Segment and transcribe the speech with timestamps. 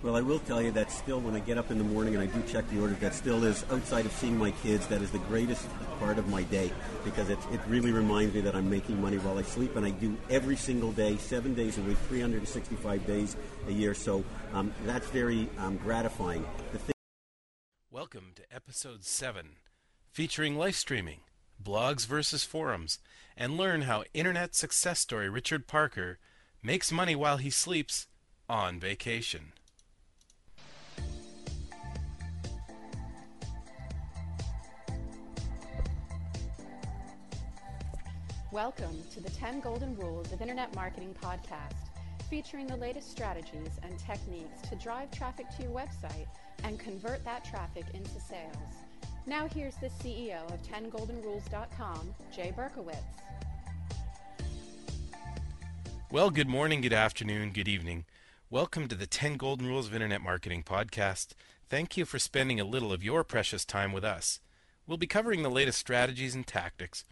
[0.00, 2.22] Well, I will tell you that still, when I get up in the morning and
[2.22, 4.86] I do check the orders, that still is outside of seeing my kids.
[4.86, 5.66] That is the greatest
[5.98, 6.70] part of my day
[7.04, 9.90] because it, it really reminds me that I'm making money while I sleep, and I
[9.90, 13.92] do every single day, seven days a week, 365 days a year.
[13.92, 14.22] So
[14.54, 16.46] um, that's very um, gratifying.
[16.70, 16.94] Th-
[17.90, 19.56] Welcome to episode 7,
[20.12, 21.22] featuring live streaming,
[21.60, 23.00] blogs versus forums,
[23.36, 26.20] and learn how internet success story Richard Parker
[26.62, 28.06] makes money while he sleeps
[28.48, 29.54] on vacation.
[38.58, 41.76] Welcome to the 10 Golden Rules of Internet Marketing podcast,
[42.28, 46.26] featuring the latest strategies and techniques to drive traffic to your website
[46.64, 48.74] and convert that traffic into sales.
[49.26, 52.96] Now, here's the CEO of 10goldenrules.com, Jay Berkowitz.
[56.10, 58.06] Well, good morning, good afternoon, good evening.
[58.50, 61.28] Welcome to the 10 Golden Rules of Internet Marketing podcast.
[61.68, 64.40] Thank you for spending a little of your precious time with us.
[64.84, 67.04] We'll be covering the latest strategies and tactics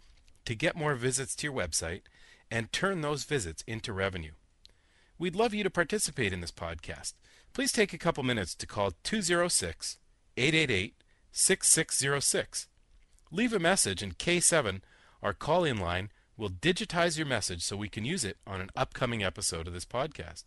[0.47, 2.03] to get more visits to your website
[2.49, 4.31] and turn those visits into revenue.
[5.19, 7.15] We'd love you to participate in this podcast.
[7.51, 9.97] Please take a couple minutes to call 206
[10.37, 10.95] 888
[11.33, 12.67] 6606.
[13.29, 14.79] Leave a message, and K7,
[15.21, 18.69] our call in line, will digitize your message so we can use it on an
[18.73, 20.45] upcoming episode of this podcast.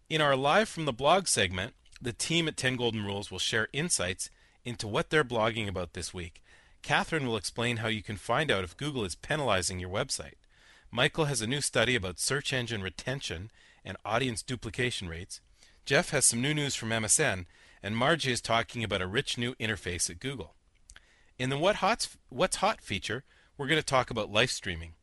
[0.09, 3.67] In our live from the blog segment, the team at 10 Golden Rules will share
[3.73, 4.29] insights
[4.63, 6.41] into what they're blogging about this week.
[6.83, 10.35] Catherine will explain how you can find out if Google is penalizing your website.
[10.91, 13.49] Michael has a new study about search engine retention
[13.85, 15.39] and audience duplication rates.
[15.85, 17.45] Jeff has some new news from MSN,
[17.81, 20.55] and Margie is talking about a rich new interface at Google.
[21.39, 23.23] In the what Hot's, What's Hot feature,
[23.57, 24.93] we're going to talk about live streaming.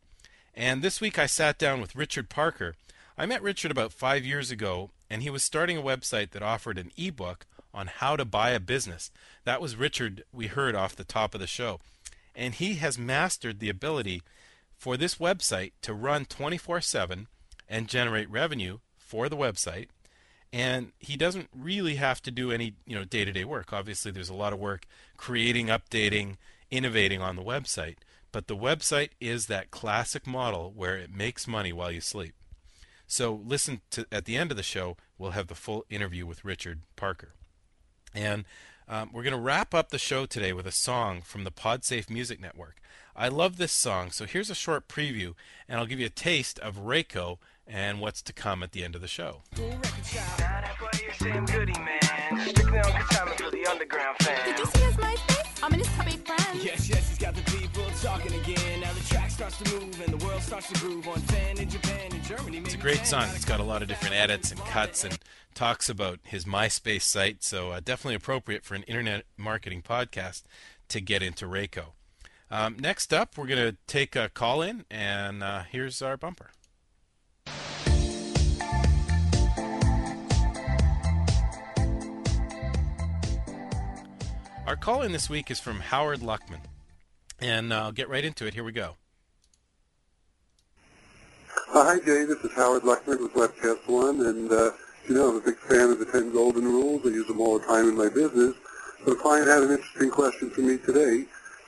[0.54, 2.76] And this week I sat down with Richard Parker.
[3.16, 6.78] I met Richard about five years ago, and he was starting a website that offered
[6.78, 9.10] an ebook on how to buy a business.
[9.44, 11.80] That was Richard, we heard off the top of the show.
[12.34, 14.22] And he has mastered the ability
[14.76, 17.26] for this website to run 24 7
[17.68, 19.88] and generate revenue for the website.
[20.52, 23.72] And he doesn't really have to do any you know day to day work.
[23.72, 24.86] Obviously, there's a lot of work
[25.16, 26.36] creating, updating,
[26.70, 27.96] innovating on the website.
[28.32, 32.34] But the website is that classic model where it makes money while you sleep.
[33.06, 36.44] So listen to at the end of the show, we'll have the full interview with
[36.44, 37.34] Richard Parker.
[38.14, 38.44] And
[38.88, 42.10] um, we're going to wrap up the show today with a song from the PodSafe
[42.10, 42.80] Music Network.
[43.14, 45.34] I love this song, so here's a short preview,
[45.68, 48.94] and I'll give you a taste of Rayko and what's to come at the end
[48.94, 49.42] of the show.
[55.70, 55.86] See his MySpace?
[55.86, 56.64] His top eight friends.
[56.64, 58.80] Yes, yes, he's got the people talking again.
[58.80, 61.68] Now the track starts to move and the world starts to groove on fan in
[61.68, 62.58] Japan and Germany.
[62.58, 63.28] It's a great song.
[63.34, 65.18] It's got a lot of different edits and cuts and
[65.54, 70.42] talks about his MySpace site, so uh, definitely appropriate for an internet marketing podcast
[70.88, 71.86] to get into Rayko.
[72.50, 76.50] Um, next up, we're going to take a call in, and uh, here's our bumper.
[84.70, 86.60] Our call in this week is from Howard Luckman,
[87.40, 88.54] and uh, I'll get right into it.
[88.54, 88.94] Here we go.
[91.74, 92.24] Uh, hi, Jay.
[92.24, 94.70] This is Howard Luckman with Webcast One, and uh,
[95.08, 97.04] you know I'm a big fan of the 10 Golden Rules.
[97.04, 98.54] I use them all the time in my business.
[99.04, 101.24] But a client had an interesting question for me today.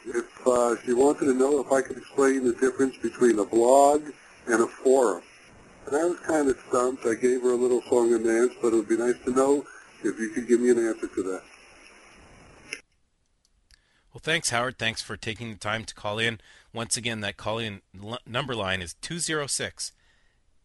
[0.07, 4.05] If uh, she wanted to know if I could explain the difference between a blog
[4.47, 5.25] and a forum.
[5.89, 7.05] And I was kind of stumped.
[7.05, 9.67] I gave her a little song and dance, but it would be nice to know
[10.05, 11.43] if you could give me an answer to that.
[14.12, 14.79] Well, thanks, Howard.
[14.79, 16.38] Thanks for taking the time to call in.
[16.73, 17.81] Once again, that call in
[18.26, 19.93] number line is 206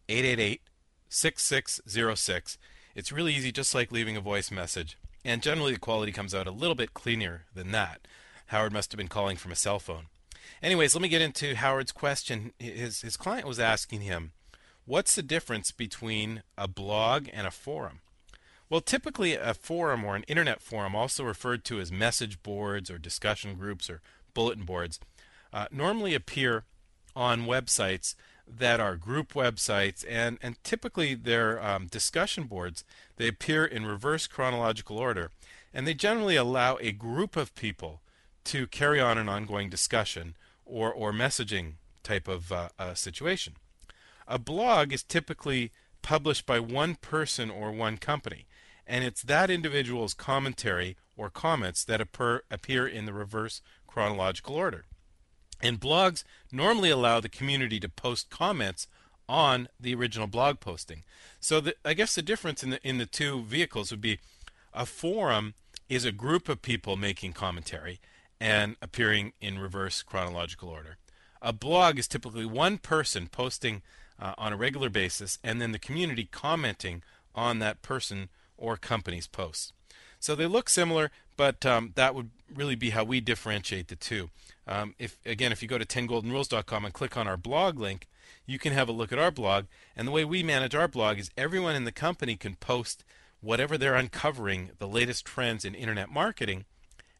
[0.09, 0.61] 888
[1.09, 2.57] 6606.
[2.94, 4.97] It's really easy, just like leaving a voice message.
[5.23, 8.01] And generally, the quality comes out a little bit cleaner than that.
[8.47, 10.07] Howard must have been calling from a cell phone.
[10.61, 12.53] Anyways, let me get into Howard's question.
[12.59, 14.31] His, his client was asking him,
[14.85, 18.00] What's the difference between a blog and a forum?
[18.69, 22.97] Well, typically, a forum or an internet forum, also referred to as message boards or
[22.97, 24.01] discussion groups or
[24.33, 24.99] bulletin boards,
[25.53, 26.65] uh, normally appear
[27.15, 28.15] on websites
[28.47, 32.83] that are group websites, and, and typically they're um, discussion boards.
[33.17, 35.31] They appear in reverse chronological order,
[35.73, 38.01] and they generally allow a group of people
[38.45, 40.35] to carry on an ongoing discussion
[40.65, 41.73] or, or messaging
[42.03, 43.53] type of uh, uh, situation.
[44.27, 45.71] A blog is typically
[46.07, 48.45] published by one person or one company,
[48.88, 54.86] and it's that individual's commentary or comments that appear, appear in the reverse chronological order.
[55.62, 58.88] And blogs normally allow the community to post comments
[59.27, 61.04] on the original blog posting.
[61.42, 64.19] So the, I guess the difference in the in the two vehicles would be
[64.74, 65.56] a forum
[65.89, 68.00] is a group of people making commentary
[68.39, 70.95] and appearing in reverse chronological order.
[71.42, 73.81] A blog is typically one person posting
[74.19, 77.03] uh, on a regular basis and then the community commenting
[77.35, 79.73] on that person or company's posts.
[80.19, 84.29] So they look similar, but um, that would really be how we differentiate the two.
[84.67, 88.07] Um, if again, if you go to 10goldenrules.com and click on our blog link,
[88.45, 89.65] you can have a look at our blog.
[89.95, 93.03] And the way we manage our blog is everyone in the company can post
[93.41, 96.65] whatever they're uncovering, the latest trends in internet marketing,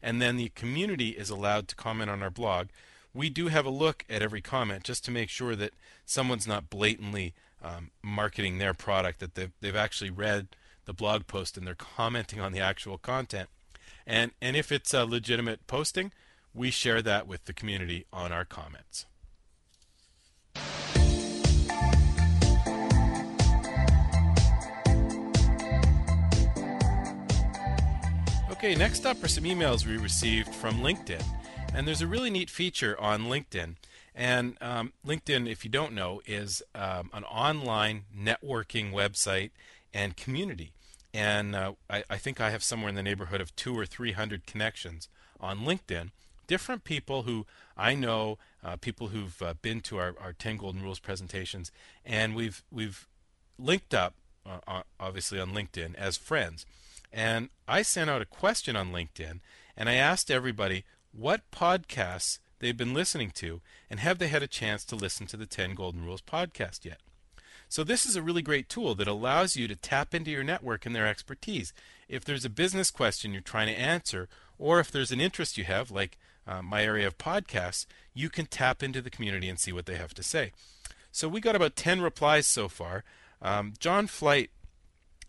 [0.02, 2.68] and then the community is allowed to comment on our blog.
[3.14, 5.72] We do have a look at every comment just to make sure that
[6.04, 10.48] someone's not blatantly um, marketing their product, that they've, they've actually read
[10.84, 13.48] the blog post and they're commenting on the actual content.
[14.06, 16.12] And, and if it's a legitimate posting,
[16.54, 19.06] we share that with the community on our comments.
[28.50, 31.22] Okay, next up are some emails we received from LinkedIn.
[31.74, 33.76] And there's a really neat feature on LinkedIn.
[34.14, 39.50] And um, LinkedIn, if you don't know, is um, an online networking website
[39.94, 40.72] and community.
[41.14, 44.12] And uh, I, I, think I have somewhere in the neighborhood of two or three
[44.12, 45.08] hundred connections
[45.40, 46.10] on LinkedIn
[46.48, 50.82] different people who I know, uh, people who've uh, been to our, our 10 Golden
[50.82, 51.70] Rules presentations,
[52.04, 53.06] and we've we've
[53.56, 56.66] linked up, uh, obviously on LinkedIn, as friends.
[57.12, 59.38] And I sent out a question on LinkedIn,
[59.76, 60.84] and I asked everybody
[61.18, 63.60] what podcasts they've been listening to,
[63.90, 67.00] and have they had a chance to listen to the 10 Golden Rules podcast yet.
[67.68, 70.86] So this is a really great tool that allows you to tap into your network
[70.86, 71.74] and their expertise.
[72.08, 74.28] If there's a business question you're trying to answer,
[74.58, 76.16] or if there's an interest you have, like
[76.46, 77.84] uh, my area of podcasts,
[78.14, 80.52] you can tap into the community and see what they have to say.
[81.12, 83.04] So we got about 10 replies so far.
[83.42, 84.50] Um, John Flight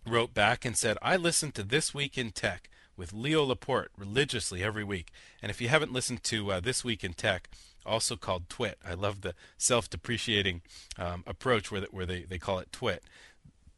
[0.08, 4.62] wrote back and said, I listened to This Week in Tech with Leo Laporte religiously
[4.62, 5.12] every week.
[5.42, 7.50] And if you haven't listened to uh, This Week in Tech,
[7.86, 10.62] also called Twit, I love the self depreciating
[10.98, 13.02] um, approach where, the, where they, they call it Twit.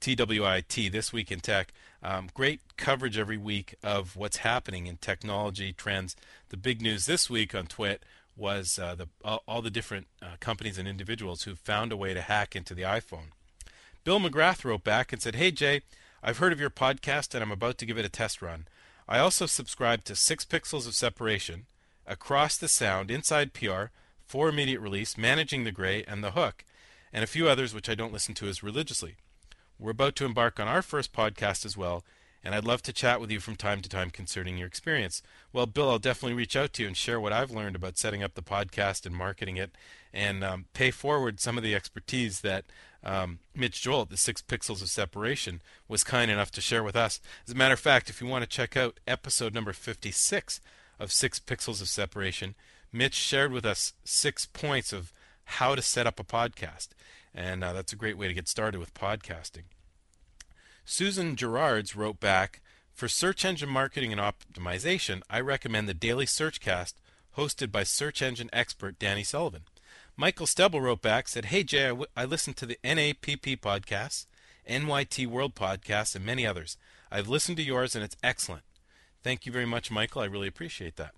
[0.01, 1.71] TWIT, This Week in Tech.
[2.01, 6.15] Um, great coverage every week of what's happening in technology trends.
[6.49, 8.01] The big news this week on Twit
[8.35, 12.15] was uh, the, all, all, the different uh, companies and individuals who found a way
[12.15, 13.29] to hack into the iPhone.
[14.03, 15.83] Bill McGrath wrote back and said, Hey Jay,
[16.23, 18.65] I've heard of your podcast and I'm about to give it a test run.
[19.07, 21.65] I also subscribe to Six Pixels of Separation,
[22.07, 23.85] Across the Sound, Inside PR,
[24.25, 26.63] For Immediate Release, Managing the Gray, and The Hook,
[27.11, 29.15] and a few others which I don't listen to as religiously.
[29.79, 32.03] We're about to embark on our first podcast as well,
[32.43, 35.21] and I'd love to chat with you from time to time concerning your experience.
[35.53, 38.23] Well, Bill, I'll definitely reach out to you and share what I've learned about setting
[38.23, 39.71] up the podcast and marketing it,
[40.13, 42.65] and um, pay forward some of the expertise that
[43.03, 46.95] um, Mitch Joel at the Six Pixels of Separation was kind enough to share with
[46.95, 47.19] us.
[47.47, 50.61] As a matter of fact, if you want to check out episode number 56
[50.99, 52.55] of Six Pixels of Separation,
[52.91, 55.13] Mitch shared with us six points of
[55.45, 56.89] how to set up a podcast.
[57.33, 59.63] And uh, that's a great way to get started with podcasting.
[60.85, 62.61] Susan Geraeds wrote back
[62.93, 66.93] For search engine marketing and optimization, I recommend the Daily Searchcast
[67.37, 69.63] hosted by search engine expert Danny Sullivan.
[70.17, 74.25] Michael Stebel wrote back, said, Hey Jay, I, w- I listened to the NAPP podcasts,
[74.69, 76.77] NYT World podcasts, and many others.
[77.11, 78.63] I've listened to yours and it's excellent.
[79.23, 80.21] Thank you very much, Michael.
[80.21, 81.13] I really appreciate that.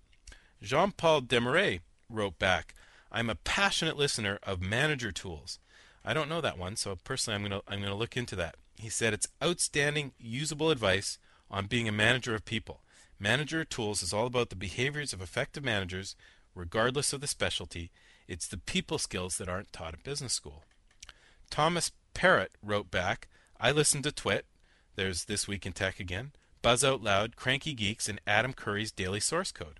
[0.61, 2.73] Jean Paul Desmarais wrote back,
[3.11, 5.59] I'm a passionate listener of manager tools.
[6.05, 8.55] I don't know that one, so personally, I'm gonna I'm gonna look into that.
[8.75, 11.17] He said it's outstanding, usable advice
[11.49, 12.81] on being a manager of people.
[13.19, 16.15] Manager Tools is all about the behaviors of effective managers,
[16.55, 17.91] regardless of the specialty.
[18.27, 20.63] It's the people skills that aren't taught at business school.
[21.49, 23.27] Thomas Parrott wrote back,
[23.59, 24.45] I listen to Twit,
[24.95, 29.19] There's This Week in Tech again, Buzz Out Loud, Cranky Geeks, and Adam Curry's Daily
[29.19, 29.79] Source Code.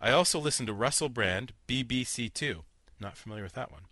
[0.00, 2.62] I also listen to Russell Brand, BBC2.
[2.98, 3.82] Not familiar with that one.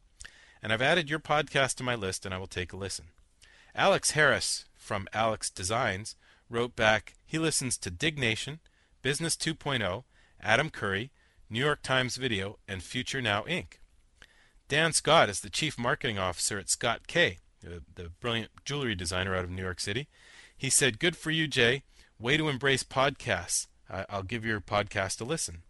[0.63, 3.07] And I've added your podcast to my list and I will take a listen.
[3.75, 6.17] Alex Harris from Alex Designs
[6.51, 8.59] wrote back he listens to Diggnation,
[9.03, 10.05] Business 2.0,
[10.41, 11.11] Adam Curry,
[11.51, 13.79] New York Times Video, and Future Now Inc.
[14.69, 19.45] Dan Scott is the Chief Marketing Officer at Scott Kay, the brilliant jewelry designer out
[19.45, 20.09] of New York City.
[20.57, 21.85] He said, Good for you, Jay.
[22.21, 23.67] Way to embrace podcasts.
[23.89, 25.63] I'll give your podcast a listen.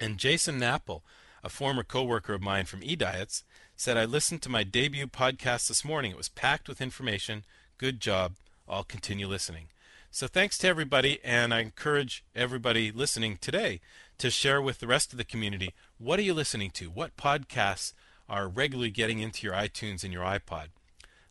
[0.00, 1.02] And Jason Knappel,
[1.42, 3.42] a former coworker of mine from eDiets,
[3.76, 6.12] said, I listened to my debut podcast this morning.
[6.12, 7.44] It was packed with information.
[7.76, 8.36] Good job.
[8.66, 9.66] I'll continue listening.
[10.10, 13.80] So thanks to everybody, and I encourage everybody listening today
[14.18, 16.86] to share with the rest of the community what are you listening to?
[16.86, 17.92] What podcasts
[18.28, 20.66] are regularly getting into your iTunes and your iPod?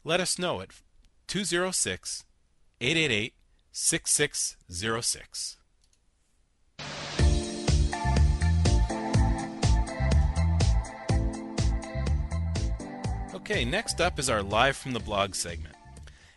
[0.03, 0.69] Let us know at
[1.27, 2.25] 206
[2.81, 3.33] 888
[3.71, 5.57] 6606.
[13.33, 15.75] Okay, next up is our Live from the Blog segment.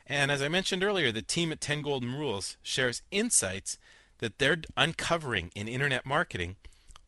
[0.07, 3.79] And as I mentioned earlier, the team at 10 Golden Rules shares insights
[4.18, 6.56] that they're uncovering in internet marketing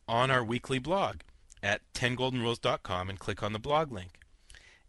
[0.07, 1.17] on our weekly blog
[1.61, 4.19] at 10goldenrules.com and click on the blog link.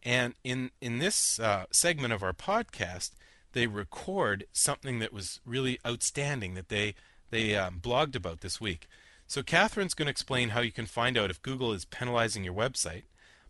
[0.02, 3.10] And in, in this uh, segment of our podcast,
[3.52, 6.94] they record something that was really outstanding that they,
[7.30, 8.86] they um, blogged about this week.
[9.26, 12.54] So Catherine's going to explain how you can find out if Google is penalizing your
[12.54, 13.02] website.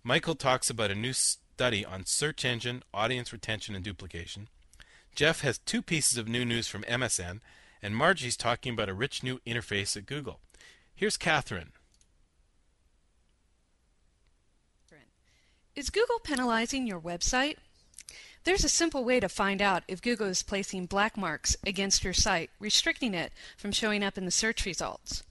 [0.02, 4.48] Michael talks about a new study on search engine, audience retention, and duplication.
[5.14, 7.40] Jeff has two pieces of new news from MSN,
[7.82, 10.40] and Margie's talking about a rich new interface at Google.
[10.94, 11.72] Here's Catherine.
[15.76, 17.56] Is Google penalizing your website?
[18.44, 22.12] There's a simple way to find out if Google is placing black marks against your
[22.12, 25.22] site, restricting it from showing up in the search results.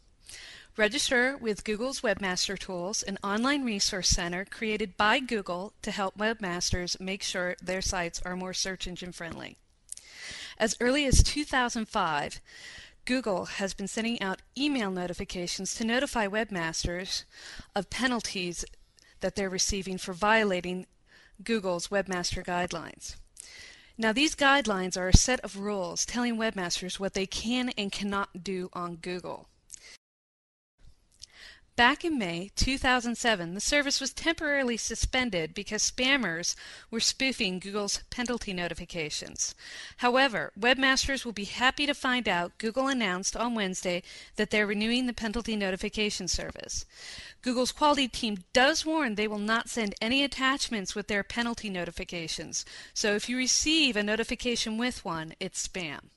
[0.78, 7.00] Register with Google's Webmaster Tools, an online resource center created by Google to help webmasters
[7.02, 9.58] make sure their sites are more search engine friendly.
[10.60, 12.42] As early as 2005,
[13.06, 17.24] Google has been sending out email notifications to notify webmasters
[17.74, 18.66] of penalties
[19.22, 20.86] that they're receiving for violating
[21.42, 23.16] Google's Webmaster Guidelines.
[23.98, 28.44] Now, these guidelines are a set of rules telling webmasters what they can and cannot
[28.44, 29.48] do on Google.
[31.80, 36.54] Back in May 2007, the service was temporarily suspended because spammers
[36.92, 39.56] were spoofing Google's penalty notifications.
[39.96, 44.04] However, webmasters will be happy to find out Google announced on Wednesday
[44.36, 46.86] that they're renewing the penalty notification service.
[47.42, 52.66] Google's quality team does warn they will not send any attachments with their penalty notifications,
[52.94, 56.10] so if you receive a notification with one, it's spam.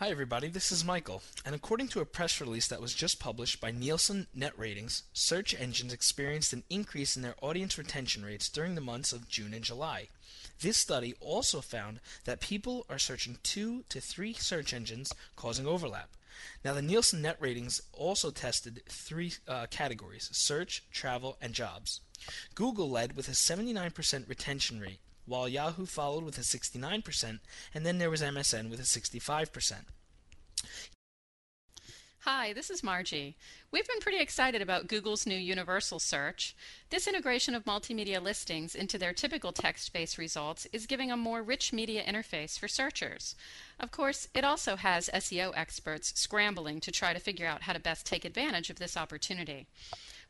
[0.00, 3.60] Hi everybody, this is Michael, and according to a press release that was just published
[3.60, 8.76] by Nielsen Net Ratings, search engines experienced an increase in their audience retention rates during
[8.76, 10.06] the months of June and July.
[10.60, 16.10] This study also found that people are searching two to three search engines, causing overlap.
[16.64, 22.02] Now, the Nielsen Net Ratings also tested three uh, categories search, travel, and jobs.
[22.54, 27.38] Google led with a 79% retention rate, while Yahoo followed with a 69%,
[27.74, 29.74] and then there was MSN with a 65%.
[32.22, 33.36] Hi, this is Margie.
[33.70, 36.56] We've been pretty excited about Google's new Universal Search.
[36.90, 41.72] This integration of multimedia listings into their typical text-based results is giving a more rich
[41.72, 43.36] media interface for searchers.
[43.78, 47.80] Of course, it also has SEO experts scrambling to try to figure out how to
[47.80, 49.66] best take advantage of this opportunity.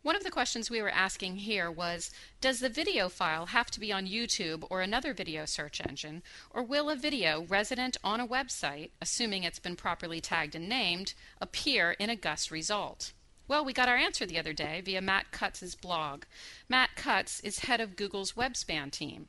[0.03, 3.81] One of the questions we were asking here was, does the video file have to
[3.81, 8.27] be on YouTube or another video search engine, or will a video resident on a
[8.27, 13.13] website, assuming it's been properly tagged and named, appear in a GUS result?
[13.49, 16.25] Well, we got our answer the other day via Matt Cutts' blog.
[16.69, 19.29] Matt Cutts is head of Google's WebSpam team.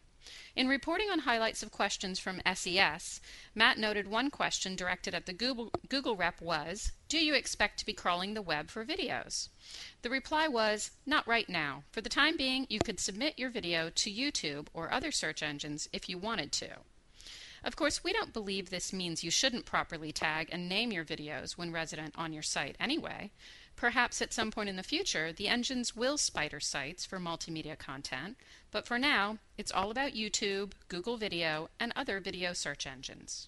[0.55, 3.21] In reporting on highlights of questions from SES,
[3.53, 7.85] Matt noted one question directed at the Google, Google rep was, Do you expect to
[7.85, 9.49] be crawling the web for videos?
[10.01, 11.83] The reply was, Not right now.
[11.91, 15.87] For the time being, you could submit your video to YouTube or other search engines
[15.93, 16.69] if you wanted to.
[17.63, 21.57] Of course, we don't believe this means you shouldn't properly tag and name your videos
[21.57, 23.31] when resident on your site anyway.
[23.79, 28.35] Perhaps at some point in the future, the engines will spider sites for multimedia content,
[28.71, 33.47] but for now, it's all about YouTube, Google Video, and other video search engines.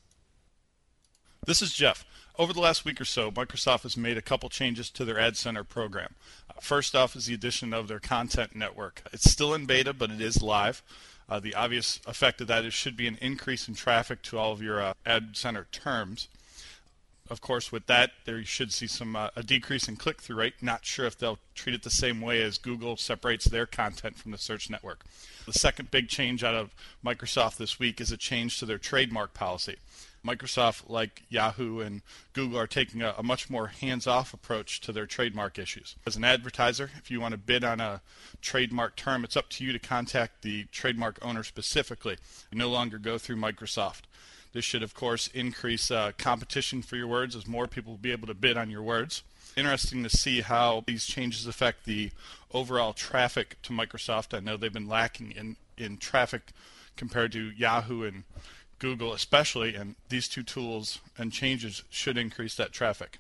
[1.45, 2.05] This is Jeff.
[2.39, 5.35] Over the last week or so, Microsoft has made a couple changes to their Ad
[5.35, 6.15] Center program.
[6.49, 9.01] Uh, first off is the addition of their content network.
[9.11, 10.81] It's still in beta, but it is live.
[11.27, 14.53] Uh, the obvious effect of that is should be an increase in traffic to all
[14.53, 16.29] of your uh, ad center terms.
[17.31, 20.55] Of course, with that, there you should see some uh, a decrease in click-through rate.
[20.61, 24.31] Not sure if they'll treat it the same way as Google separates their content from
[24.31, 25.05] the search network.
[25.45, 29.33] The second big change out of Microsoft this week is a change to their trademark
[29.33, 29.77] policy.
[30.25, 32.01] Microsoft, like Yahoo and
[32.33, 35.95] Google, are taking a, a much more hands off approach to their trademark issues.
[36.05, 38.01] As an advertiser, if you want to bid on a
[38.41, 42.17] trademark term, it's up to you to contact the trademark owner specifically
[42.51, 44.01] and no longer go through Microsoft.
[44.53, 48.11] This should, of course, increase uh, competition for your words as more people will be
[48.11, 49.23] able to bid on your words.
[49.55, 52.11] Interesting to see how these changes affect the
[52.53, 54.35] overall traffic to Microsoft.
[54.35, 56.51] I know they've been lacking in, in traffic
[56.95, 58.23] compared to Yahoo and
[58.79, 63.19] Google especially, and these two tools and changes should increase that traffic.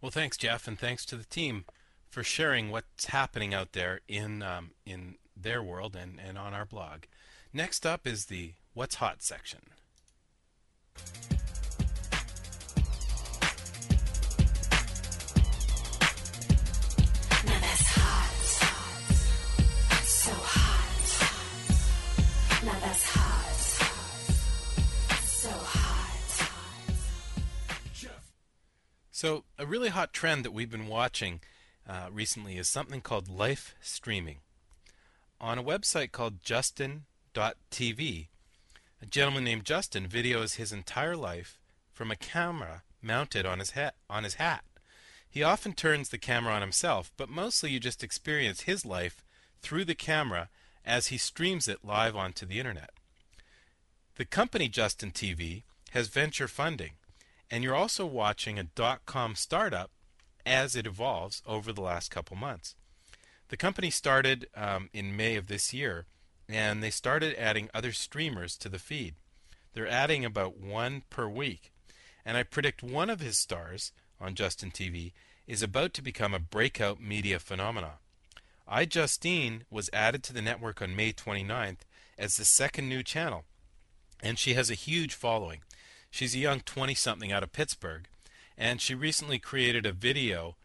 [0.00, 1.64] Well, thanks, Jeff, and thanks to the team
[2.08, 6.64] for sharing what's happening out there in um, in their world and, and on our
[6.64, 7.02] blog.
[7.52, 9.60] Next up is the What's Hot section.
[17.44, 18.32] Now that's hot.
[20.06, 21.02] So hot.
[22.64, 23.52] Now that's hot.
[25.24, 26.16] So hot.
[29.10, 31.42] So, a really hot trend that we've been watching
[31.86, 34.38] uh, recently is something called live streaming.
[35.38, 38.28] On a website called Justin.tv,
[39.02, 41.58] a gentleman named Justin videos his entire life
[41.92, 43.94] from a camera mounted on his hat.
[44.08, 44.64] On his hat.
[45.28, 49.24] He often turns the camera on himself, but mostly you just experience his life
[49.62, 50.48] through the camera
[50.84, 52.90] as he streams it live onto the internet.
[54.16, 56.92] The company Justin TV has venture funding,
[57.50, 59.90] and you're also watching a dot com startup
[60.44, 62.74] as it evolves over the last couple months.
[63.48, 66.06] The company started um, in May of this year,
[66.52, 69.14] and they started adding other streamers to the feed.
[69.72, 71.72] They're adding about one per week,
[72.24, 75.12] and I predict one of his stars on Justin TV
[75.46, 77.94] is about to become a breakout media phenomenon.
[78.70, 81.80] iJustine was added to the network on May 29th
[82.18, 83.44] as the second new channel,
[84.22, 85.60] and she has a huge following.
[86.10, 88.06] She's a young 20 something out of Pittsburgh,
[88.56, 90.56] and she recently created a video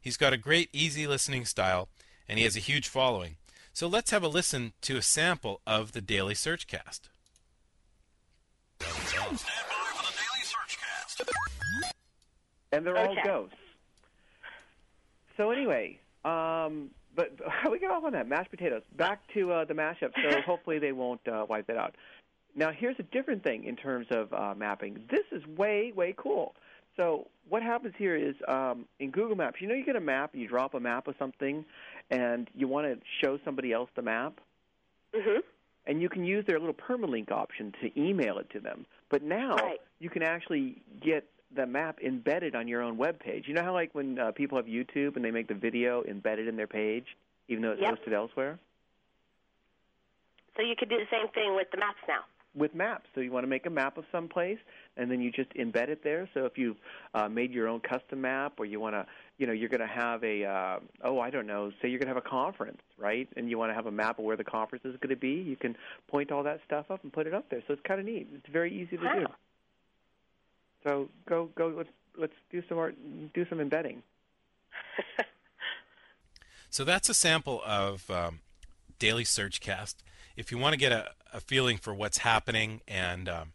[0.00, 1.88] He's got a great, easy listening style,
[2.28, 3.36] and he has a huge following.
[3.72, 7.08] So let's have a listen to a sample of the Daily Searchcast.
[12.72, 13.56] And they're all ghosts.
[15.36, 18.82] So anyway, um, but how we get off on that mashed potatoes?
[18.96, 20.12] Back to uh, the mashup.
[20.22, 21.94] So hopefully they won't uh, wipe that out.
[22.54, 25.00] Now here's a different thing in terms of uh, mapping.
[25.10, 26.54] This is way way cool.
[26.96, 30.34] So what happens here is um, in Google Maps, you know, you get a map,
[30.34, 31.64] you drop a map of something,
[32.10, 34.40] and you want to show somebody else the map.
[35.14, 35.38] Mhm.
[35.86, 38.84] And you can use their little permalink option to email it to them.
[39.08, 39.80] But now Right.
[40.00, 43.44] you can actually get the map embedded on your own web page.
[43.48, 46.46] You know how like when uh, people have YouTube and they make the video embedded
[46.48, 47.06] in their page,
[47.48, 47.94] even though it's Yep.
[48.06, 48.58] hosted elsewhere?
[50.56, 52.20] So you could do the same thing with the maps now.
[52.54, 53.06] with maps.
[53.14, 54.58] So you want to make a map of some place,
[54.96, 56.28] and then you just embed it there.
[56.34, 56.78] So if you've
[57.14, 59.06] uh, made your own custom map, or you want to,
[59.36, 62.08] you know, you're going to have a, uh, oh, I don't know, say you're going
[62.08, 63.28] to have a conference, right?
[63.36, 65.34] And you want to have a map of where the conference is going to be.
[65.34, 65.76] You can
[66.08, 67.62] point all that stuff up and put it up there.
[67.68, 68.26] So it's kind of neat.
[68.34, 69.26] It's very easy to do.
[70.88, 72.92] So go go let's let's do some more
[73.34, 74.02] do some embedding.
[76.70, 78.40] So that's a sample of um,
[78.98, 79.94] Daily Searchcast.
[80.36, 83.52] If you want to get a, a feeling for what's happening and um,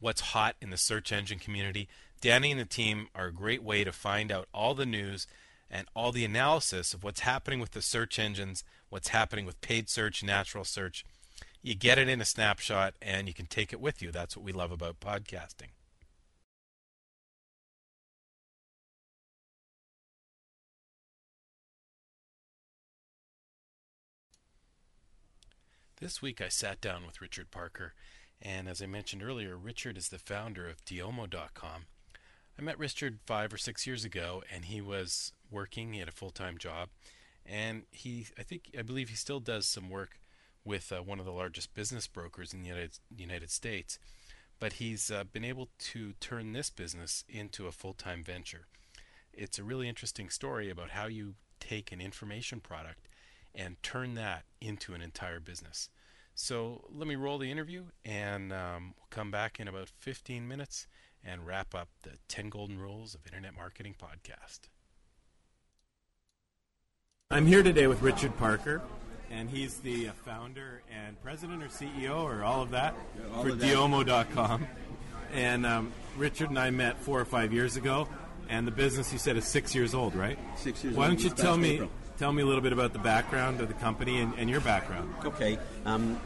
[0.00, 1.88] what's hot in the search engine community,
[2.20, 5.26] Danny and the team are a great way to find out all the news
[5.70, 9.88] and all the analysis of what's happening with the search engines, what's happening with paid
[9.88, 11.06] search, natural search.
[11.62, 14.12] You get it in a snapshot and you can take it with you.
[14.12, 15.70] That's what we love about podcasting.
[26.02, 27.94] This week I sat down with Richard Parker,
[28.40, 31.84] and as I mentioned earlier, Richard is the founder of Diomo.com.
[32.58, 36.10] I met Richard five or six years ago, and he was working he had a
[36.10, 36.88] full-time job,
[37.46, 40.18] and he, I think, I believe he still does some work
[40.64, 44.00] with uh, one of the largest business brokers in the United, United States,
[44.58, 48.66] but he's uh, been able to turn this business into a full-time venture.
[49.32, 53.06] It's a really interesting story about how you take an information product
[53.54, 55.88] and turn that into an entire business.
[56.34, 60.86] So let me roll the interview, and um, we'll come back in about 15 minutes
[61.24, 64.60] and wrap up the 10 Golden Rules of Internet Marketing podcast.
[67.30, 68.82] I'm here today with Richard Parker,
[69.30, 73.42] and he's the uh, founder and president or CEO or all of that Yeah, all
[73.42, 73.66] for of that.
[73.66, 74.66] Diomo.com.
[75.32, 78.06] And um, Richard and I met four or five years ago,
[78.50, 80.38] and the business you said is six years old, right?
[80.56, 81.90] Six years Why old Why don't you tell me April.
[82.18, 85.12] Tell me a little bit about the background of the company and, and your background?
[85.24, 85.58] Okay.
[85.84, 86.20] Um,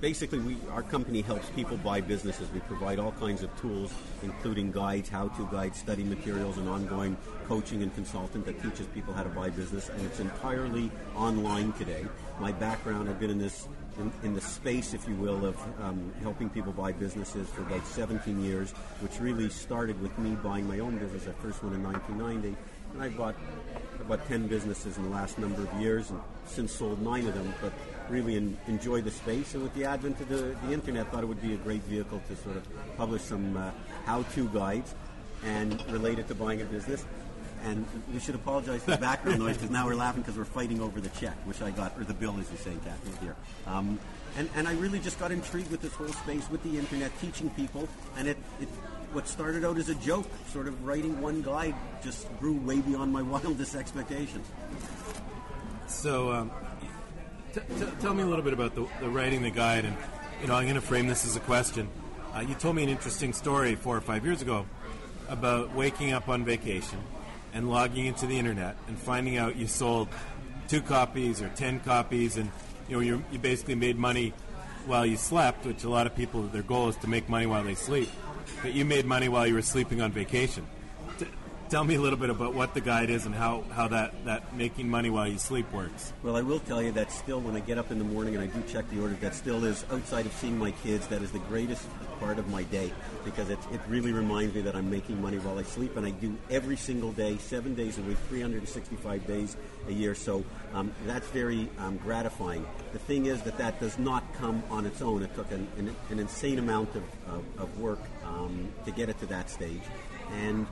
[0.00, 2.50] basically, we our company helps people buy businesses.
[2.52, 7.82] We provide all kinds of tools, including guides, how-to guides, study materials, and ongoing coaching
[7.82, 9.88] and consultant that teaches people how to buy business.
[9.88, 12.06] And it's entirely online today.
[12.38, 13.66] My background, I've been in this
[13.98, 17.84] in, in the space, if you will, of um, helping people buy businesses for about
[17.86, 21.26] 17 years, which really started with me buying my own business.
[21.26, 22.56] I first one in 1990,
[23.00, 23.34] I bought
[24.00, 27.52] about 10 businesses in the last number of years, and since sold nine of them.
[27.60, 27.72] But
[28.08, 31.26] really en- enjoy the space, and with the advent of the, the internet, thought it
[31.26, 33.70] would be a great vehicle to sort of publish some uh,
[34.06, 34.94] how-to guides
[35.44, 37.04] and relate it to buying a business.
[37.64, 40.80] And we should apologize for the background noise because now we're laughing because we're fighting
[40.80, 43.36] over the check, which I got, or the bill, as you say, Kathy, here.
[43.66, 43.98] Um,
[44.36, 47.50] and, and I really just got intrigued with this whole space, with the internet, teaching
[47.50, 48.68] people, and it, it
[49.12, 53.12] what started out as a joke, sort of writing one guide, just grew way beyond
[53.12, 54.46] my wildest expectations.
[55.86, 56.50] So, um,
[57.54, 59.96] t- t- tell me a little bit about the, the writing the guide, and
[60.40, 61.88] you know, I'm going to frame this as a question.
[62.34, 64.66] Uh, you told me an interesting story four or five years ago
[65.28, 66.98] about waking up on vacation
[67.52, 70.08] and logging into the internet and finding out you sold
[70.68, 72.50] two copies or ten copies, and
[72.88, 74.32] you know, you you basically made money
[74.86, 77.62] while you slept, which a lot of people their goal is to make money while
[77.62, 78.10] they sleep.
[78.62, 80.66] But you made money while you were sleeping on vacation.
[81.18, 81.26] T-
[81.68, 84.56] tell me a little bit about what the guide is and how, how that, that
[84.56, 86.12] making money while you sleep works.
[86.22, 88.42] Well, I will tell you that still, when I get up in the morning and
[88.42, 91.06] I do check the order, that still is outside of seeing my kids.
[91.08, 91.86] That is the greatest
[92.20, 92.92] part of my day
[93.24, 96.10] because it, it really reminds me that I'm making money while I sleep, and I
[96.10, 99.56] do every single day, seven days a week, 365 days
[99.88, 100.14] a year.
[100.14, 102.66] So um, that's very um, gratifying.
[102.92, 105.22] The thing is that that does not come on its own.
[105.22, 109.18] It took an, an, an insane amount of, of, of work um, to get it
[109.20, 109.82] to that stage,
[110.32, 110.66] and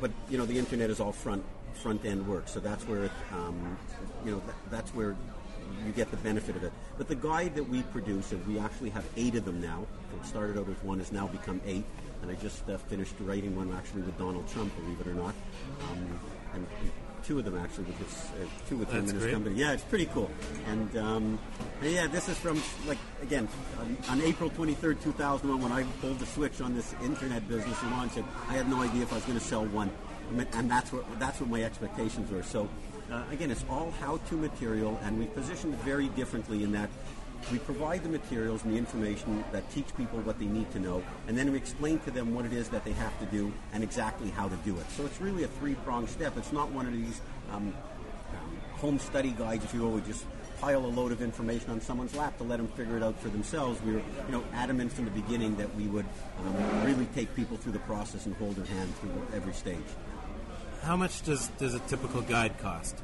[0.00, 1.44] but you know the internet is all front
[1.74, 3.78] front end work, so that's where it, um,
[4.24, 5.16] you know that, that's where
[5.86, 6.72] you get the benefit of it.
[6.96, 9.86] But the guide that we produce, and we actually have eight of them now.
[10.14, 11.84] It started out with one, has now become eight,
[12.22, 15.34] and I just uh, finished writing one actually with Donald Trump, believe it or not,
[15.90, 16.20] um,
[16.54, 16.66] and
[17.24, 19.32] two of them actually with his uh, two with him and his great.
[19.32, 19.56] company.
[19.56, 20.30] Yeah, it's pretty cool.
[20.66, 21.38] And, um,
[21.82, 26.18] and yeah, this is from like again on, on April 23rd, 2001, when I pulled
[26.18, 28.24] the switch on this internet business and launched it.
[28.48, 29.90] I had no idea if I was going to sell one,
[30.52, 32.42] and that's what that's what my expectations were.
[32.42, 32.68] So
[33.10, 36.90] uh, again, it's all how-to material, and we position it very differently in that.
[37.52, 41.02] We provide the materials and the information that teach people what they need to know,
[41.28, 43.82] and then we explain to them what it is that they have to do and
[43.84, 44.90] exactly how to do it.
[44.90, 46.36] So it's really a three-pronged step.
[46.36, 47.20] It's not one of these
[47.52, 47.72] um,
[48.32, 50.24] um, home study guides, if you will, just
[50.60, 53.28] pile a load of information on someone's lap to let them figure it out for
[53.28, 53.80] themselves.
[53.82, 56.06] We were, you know, adamant from the beginning that we would
[56.44, 59.78] um, really take people through the process and hold their hand through every stage.
[60.82, 62.96] How much does, does a typical guide cost?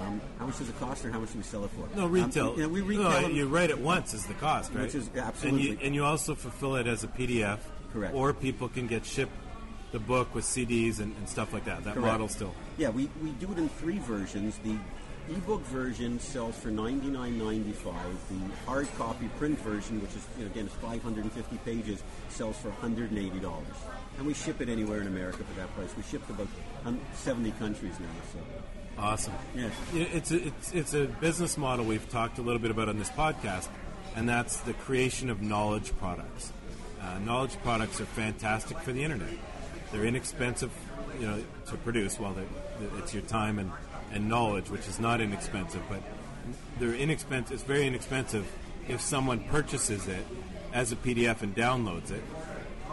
[0.00, 1.88] Um, how much does it cost, or how much do we sell it for?
[1.96, 2.50] No, retail.
[2.50, 3.10] Um, you know, we retail.
[3.10, 4.82] No, them- you write it once is the cost, right?
[4.84, 5.70] Which is- And absolutely.
[5.70, 7.58] you, and you also fulfill it as a PDF.
[7.92, 8.14] Correct.
[8.14, 9.32] Or people can get shipped
[9.92, 11.82] the book with CDs and, and stuff like that.
[11.84, 12.06] That Correct.
[12.12, 12.54] model still.
[12.76, 14.58] Yeah, we, we do it in three versions.
[14.62, 14.76] The
[15.30, 17.74] ebook version sells for $99.95.
[17.74, 22.70] The hard copy print version, which is you know, again is 550 pages, sells for
[22.70, 23.62] $180.
[24.18, 25.94] And we ship it anywhere in America for that price.
[25.96, 26.48] We ship to about
[26.84, 28.06] um, 70 countries now.
[28.32, 28.38] So
[28.98, 29.34] Awesome.
[29.54, 29.72] Yes.
[29.94, 33.10] It's a, it's it's a business model we've talked a little bit about on this
[33.10, 33.68] podcast,
[34.16, 36.52] and that's the creation of knowledge products.
[37.00, 39.30] Uh, knowledge products are fantastic for the internet.
[39.92, 40.72] They're inexpensive,
[41.20, 42.18] you know, to produce.
[42.18, 42.34] Well,
[42.98, 43.70] it's your time and,
[44.12, 46.02] and knowledge, which is not inexpensive, but
[46.78, 47.54] they're inexpensive.
[47.54, 48.46] It's very inexpensive
[48.88, 50.24] if someone purchases it
[50.72, 52.22] as a PDF and downloads it,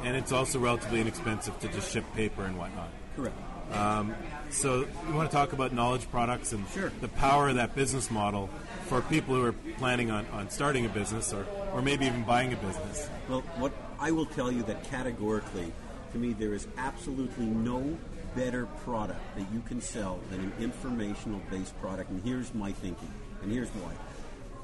[0.04, 2.90] and it's also relatively inexpensive to just ship paper and whatnot.
[3.16, 3.36] Correct.
[3.72, 4.14] Um,
[4.50, 6.66] so you want to talk about knowledge products and
[7.02, 8.50] the power of that business model
[8.86, 12.54] for people who are planning on, on starting a business or, or maybe even buying
[12.54, 13.10] a business.
[13.28, 15.72] Well, what I will tell you that categorically,
[16.12, 17.98] to me, there is absolutely no
[18.36, 22.10] better product that you can sell than an informational based product.
[22.10, 23.92] And here's my thinking, and here's why.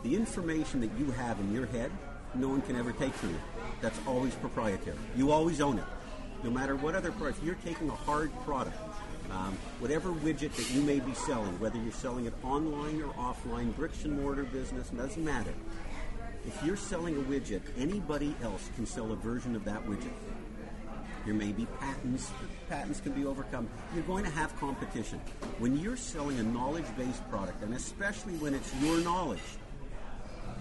[0.04, 1.92] The information that you have in your head,
[2.34, 3.40] no one can ever take from you.
[3.82, 4.98] That's always proprietary.
[5.16, 5.86] You always own it.
[6.44, 8.78] No matter what other product, if you're taking a hard product,
[9.30, 13.76] um, whatever widget that you may be selling, whether you're selling it online or offline,
[13.76, 15.54] bricks and mortar business, doesn't matter.
[16.46, 20.12] If you're selling a widget, anybody else can sell a version of that widget.
[21.26, 22.32] There may be patents.
[22.72, 23.68] Patents can be overcome.
[23.94, 25.20] You're going to have competition.
[25.60, 29.42] When you're selling a knowledge-based product, and especially when it's your knowledge,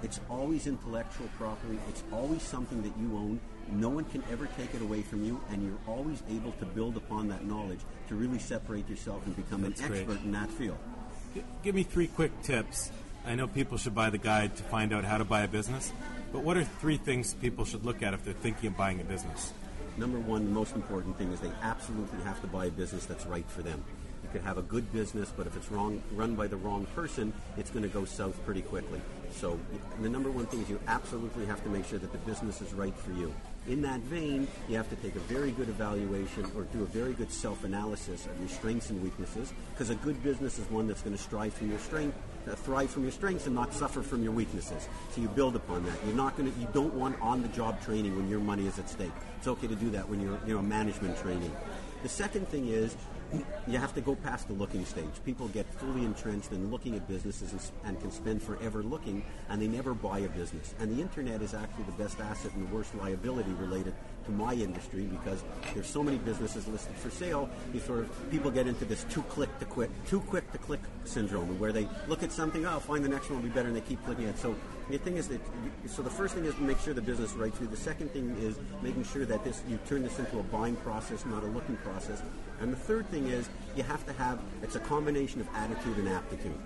[0.03, 1.79] it's always intellectual property.
[1.89, 3.39] It's always something that you own.
[3.71, 6.97] No one can ever take it away from you, and you're always able to build
[6.97, 10.01] upon that knowledge to really separate yourself and become That's an great.
[10.01, 10.79] expert in that field.
[11.33, 12.91] G- Give me three quick tips.
[13.25, 15.93] I know people should buy the guide to find out how to buy a business,
[16.33, 19.05] but what are three things people should look at if they're thinking of buying a
[19.05, 19.53] business?
[20.01, 23.45] Number one, most important thing is they absolutely have to buy a business that's right
[23.51, 23.85] for them.
[24.23, 27.35] You could have a good business, but if it's wrong, run by the wrong person,
[27.59, 28.99] it's going to go south pretty quickly.
[29.31, 29.61] So
[30.01, 32.73] the number one thing is you absolutely have to make sure that the business is
[32.73, 33.31] right for you.
[33.69, 37.13] In that vein, you have to take a very good evaluation or do a very
[37.13, 41.15] good self-analysis of your strengths and weaknesses, because a good business is one that's going
[41.15, 42.17] to strive from your strength,
[42.49, 44.89] uh, thrive from your strengths, and not suffer from your weaknesses.
[45.13, 45.97] So you build upon that.
[46.07, 49.13] You're not going to, you don't want on-the-job training when your money is at stake.
[49.39, 51.55] It's okay to do that when you're, you know, management training.
[52.03, 52.97] The second thing is
[53.67, 55.05] you have to go past the looking stage.
[55.25, 59.61] People get fully entrenched in looking at businesses and, and can spend forever looking, and
[59.61, 60.75] they never buy a business.
[60.81, 64.55] And the internet is actually the best asset and the worst liability related to my
[64.55, 67.49] industry because there's so many businesses listed for sale.
[67.73, 70.81] You sort of people get into this too click to quit, too quick to click
[71.05, 73.69] syndrome, where they look at something, oh, I'll find the next one will be better,
[73.69, 74.39] and they keep clicking it.
[74.39, 74.55] So
[74.93, 75.41] the thing is that
[75.87, 77.71] so the first thing is to make sure the business for you.
[77.71, 81.25] The second thing is making sure that this you turn this into a buying process,
[81.27, 82.23] not a looking process.
[82.61, 86.09] And the third thing is you have to have it's a combination of attitude and
[86.09, 86.59] aptitude.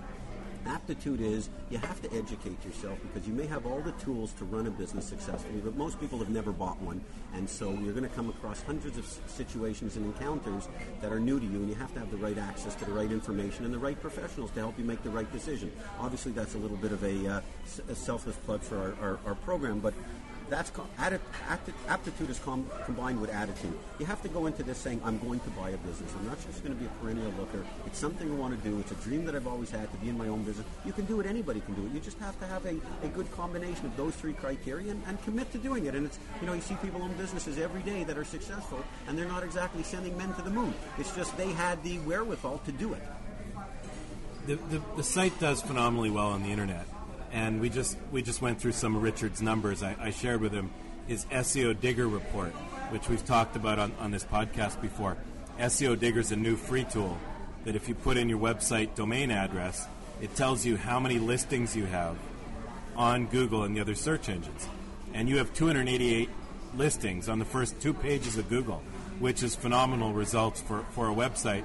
[0.65, 4.45] Aptitude is you have to educate yourself because you may have all the tools to
[4.45, 7.03] run a business successfully, but most people have never bought one.
[7.33, 10.67] And so you're going to come across hundreds of situations and encounters
[11.01, 12.93] that are new to you, and you have to have the right access to the
[12.93, 15.71] right information and the right professionals to help you make the right decision.
[15.99, 17.41] Obviously, that's a little bit of a, uh,
[17.89, 19.93] a selfless plug for our, our, our program, but
[20.49, 21.19] that's atti-
[21.87, 23.77] aptitude is com- combined with attitude.
[23.99, 26.13] You have to go into this saying, "I'm going to buy a business.
[26.19, 27.65] I'm not just going to be a perennial looker.
[27.85, 28.79] It's something I want to do.
[28.79, 30.65] It's a dream that I've always had to be in my own business.
[30.85, 31.25] You can do it.
[31.25, 31.91] Anybody can do it.
[31.93, 35.21] You just have to have a, a good combination of those three criteria and, and
[35.23, 35.95] commit to doing it.
[35.95, 39.17] And it's you know you see people own businesses every day that are successful, and
[39.17, 40.73] they're not exactly sending men to the moon.
[40.97, 43.01] It's just they had the wherewithal to do it.
[44.47, 46.85] The, the, the site does phenomenally well on the internet,
[47.35, 49.83] and we just we just went through some of Richard's numbers.
[49.83, 50.71] I, I shared with him
[51.05, 52.53] his SEO Digger report,
[52.89, 55.17] which we've talked about on, on this podcast before.
[55.59, 57.17] SEO Digger is a new free tool
[57.65, 59.85] that if you put in your website domain address,
[60.21, 62.15] it tells you how many listings you have
[62.95, 64.67] on Google and the other search engines.
[65.13, 66.29] And you have 288
[66.77, 68.81] listings on the first two pages of Google,
[69.19, 71.63] which is phenomenal results for, for a website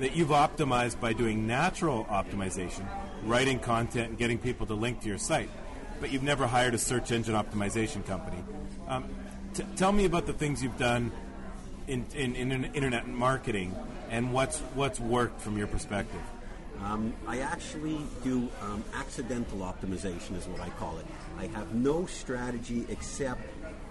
[0.00, 2.84] that you've optimized by doing natural optimization,
[3.24, 5.50] writing content and getting people to link to your site.
[6.00, 8.42] But you've never hired a search engine optimization company.
[8.88, 9.04] Um,
[9.54, 11.12] t- tell me about the things you've done
[11.86, 13.74] in, in, in internet marketing
[14.10, 16.20] and what's, what's worked from your perspective.
[16.82, 21.06] Um, I actually do um, accidental optimization, is what I call it.
[21.38, 23.42] I have no strategy except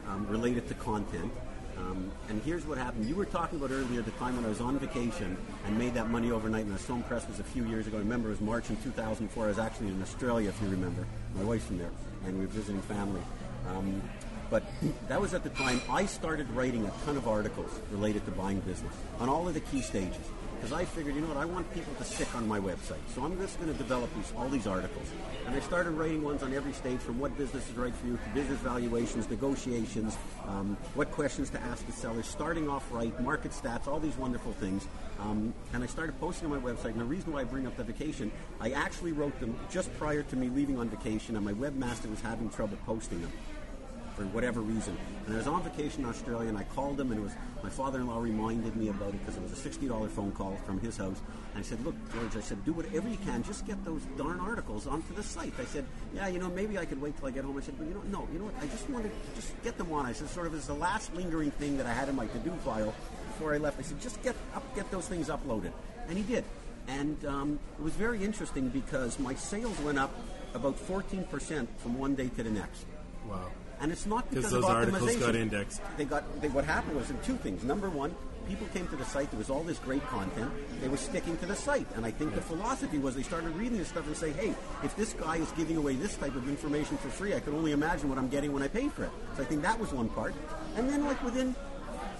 [0.07, 1.31] um, related to content.
[1.77, 3.05] Um, and here's what happened.
[3.07, 6.09] You were talking about earlier the time when I was on vacation and made that
[6.09, 7.25] money overnight, and so impressed.
[7.25, 7.97] It was a few years ago.
[7.97, 9.43] I remember it was March in 2004.
[9.43, 11.05] I was actually in Australia, if you remember.
[11.35, 11.91] My wife's from there,
[12.25, 13.21] and we were visiting family.
[13.69, 14.01] Um,
[14.49, 14.63] but
[15.07, 18.59] that was at the time I started writing a ton of articles related to buying
[18.61, 20.25] business on all of the key stages.
[20.63, 23.03] Because I figured, you know what, I want people to stick on my website.
[23.13, 25.09] So I'm just going to develop these all these articles.
[25.45, 28.13] And I started writing ones on every stage from what business is right for you
[28.15, 33.51] to business valuations, negotiations, um, what questions to ask the sellers, starting off right, market
[33.51, 34.87] stats, all these wonderful things.
[35.19, 36.91] Um, and I started posting on my website.
[36.91, 40.23] And the reason why I bring up the vacation, I actually wrote them just prior
[40.23, 43.33] to me leaving on vacation, and my webmaster was having trouble posting them
[44.15, 44.97] for whatever reason.
[45.25, 47.69] And I was on vacation in Australia, and I called him, and it was my
[47.69, 51.19] father-in-law reminded me about it because it was a sixty-dollar phone call from his house.
[51.53, 54.39] And I said, "Look, George," I said, "do whatever you can, just get those darn
[54.39, 57.31] articles onto the site." I said, "Yeah, you know, maybe I could wait till I
[57.31, 58.55] get home." I said, "But you know, no, you know what?
[58.61, 61.13] I just want to just get them on." I said, "Sort of as the last
[61.15, 62.93] lingering thing that I had in my to-do file
[63.27, 65.71] before I left." I said, "Just get up, get those things uploaded,"
[66.07, 66.43] and he did.
[66.87, 70.11] And um, it was very interesting because my sales went up
[70.53, 72.85] about 14% from one day to the next.
[73.27, 73.51] Wow.
[73.83, 75.19] And it's not because those of articles optimization.
[75.19, 75.81] got indexed.
[75.97, 77.65] They got they, what happened was in two things.
[77.65, 78.15] Number one,
[78.47, 79.29] people came to the site.
[79.29, 80.49] There was all this great content.
[80.79, 83.77] They were sticking to the site, and I think the philosophy was they started reading
[83.77, 86.95] this stuff and say, "Hey, if this guy is giving away this type of information
[86.95, 89.43] for free, I can only imagine what I'm getting when I pay for it." So
[89.43, 90.33] I think that was one part.
[90.77, 91.53] And then, like within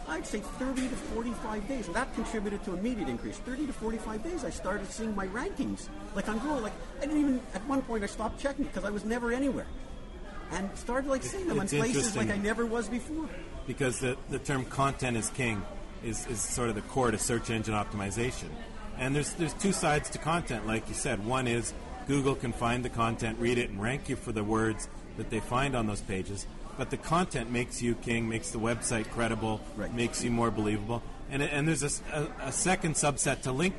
[0.08, 1.88] I'd say 30 to 45 days.
[1.88, 3.38] And that contributed to immediate increase.
[3.38, 5.88] 30 to 45 days, I started seeing my rankings.
[6.14, 8.90] Like on Google, like I didn't even, at one point I stopped checking because I
[8.90, 9.66] was never anywhere.
[10.54, 13.28] And started like seeing them in places like I never was before.
[13.68, 15.64] because the, the term content is king
[16.04, 18.50] is, is sort of the core to search engine optimization.
[18.98, 21.26] And there's there's two sides to content, like you said.
[21.26, 21.74] One is
[22.08, 24.88] Google can find the content, read it, and rank you for the words
[25.18, 26.46] that they find on those pages.
[26.78, 29.62] But the content makes you king, makes the website credible,
[29.94, 31.02] makes you more believable.
[31.32, 33.74] And, and there's a a second subset to link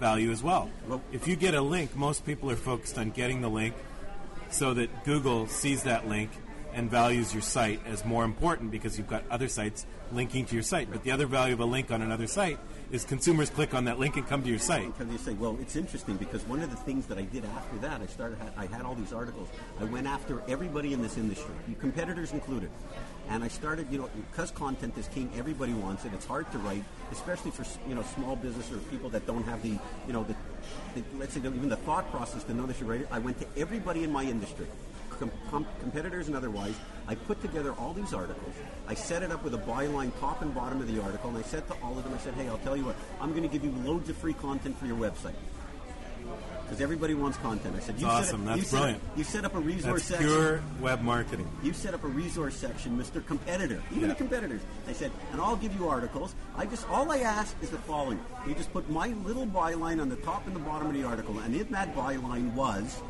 [0.00, 0.70] value as well.
[1.12, 3.74] If you get a link, most people are focused on getting the link
[4.50, 6.30] so that Google sees that link
[6.78, 10.62] and values your site as more important because you've got other sites linking to your
[10.62, 10.88] site.
[10.88, 12.56] But the other value of a link on another site
[12.92, 14.86] is consumers click on that link and come to your site.
[14.96, 17.78] Because you say, well, it's interesting because one of the things that I did after
[17.78, 19.48] that, I started, I had all these articles.
[19.80, 22.70] I went after everybody in this industry, you competitors included.
[23.28, 26.12] And I started, you know, because content is king, everybody wants it.
[26.14, 29.62] It's hard to write, especially for you know small business or people that don't have
[29.62, 30.34] the, you know, the,
[30.94, 33.08] the let's say even the thought process to know they should write it.
[33.10, 34.66] I went to everybody in my industry,
[35.18, 36.74] com- com- competitors and otherwise.
[37.06, 38.54] I put together all these articles.
[38.86, 41.42] I set it up with a byline top and bottom of the article, and I
[41.42, 43.48] said to all of them, I said, hey, I'll tell you what, I'm going to
[43.48, 45.34] give you loads of free content for your website.
[46.64, 47.74] Because everybody wants content.
[47.76, 48.44] I said, you awesome.
[48.44, 49.02] Set up, That's you set up- brilliant.
[49.16, 50.26] you set up a resource That's section.
[50.28, 51.48] pure web marketing.
[51.62, 53.24] You set up a resource section, Mr.
[53.24, 53.82] Competitor.
[53.90, 54.08] Even Yeah.
[54.08, 54.60] the competitors.
[54.86, 56.34] I said, and I'll give you articles.
[56.58, 58.20] I just all I ask is the following.
[58.46, 61.38] You just put my little byline on the top and the bottom of the article,
[61.38, 63.00] and in that byline was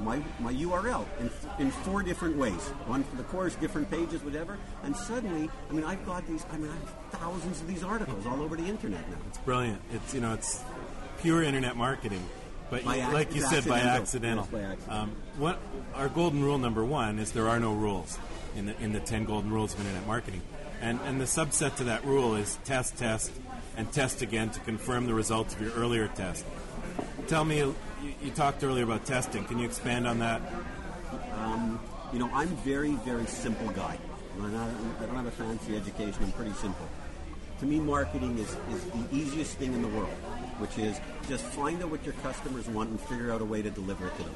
[0.00, 2.60] my my URL in, in four different ways.
[2.86, 4.58] One for the course, different pages, whatever.
[4.82, 6.44] And suddenly, I mean, I've got these.
[6.52, 9.16] I mean, I have thousands of these articles all over the internet now.
[9.28, 9.80] It's brilliant.
[9.92, 10.62] It's you know it's
[11.20, 12.24] pure internet marketing,
[12.70, 14.44] but you- ac- like you said, by accidental.
[14.44, 14.48] accidental.
[14.52, 14.92] Yes, by accident.
[14.92, 15.58] Um, what
[15.94, 18.18] our golden rule number one is there are no rules
[18.56, 20.40] in the in the ten golden rules of internet marketing,
[20.80, 23.30] and and the subset to that rule is test, test,
[23.76, 26.44] and test again to confirm the results of your earlier test.
[27.28, 29.44] Tell me, you, talked earlier about testing.
[29.44, 30.40] Can you expand on that?
[31.34, 31.80] Um,
[32.12, 33.98] you know, I'm very, very simple guy.
[34.38, 36.24] I don't have a fancy education.
[36.24, 36.86] I'm pretty simple.
[37.60, 40.14] To me, marketing is, is the easiest thing in the world,
[40.58, 43.70] which is just find out what your customers want and figure out a way to
[43.70, 44.34] deliver it to them.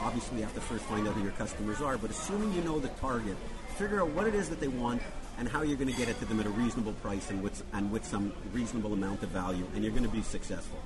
[0.00, 2.78] Obviously, you have to first find out who your customers are, but assuming you know
[2.78, 3.36] the target,
[3.76, 5.02] figure out what it is that they want
[5.36, 7.62] and how you're going to get it to them at a reasonable price and with,
[7.74, 10.78] and with some reasonable amount of value, and you're going to be successful.